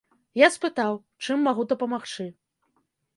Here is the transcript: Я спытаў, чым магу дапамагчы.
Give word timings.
Я 0.39 0.47
спытаў, 0.55 0.95
чым 1.25 1.45
магу 1.47 1.65
дапамагчы. 1.73 2.25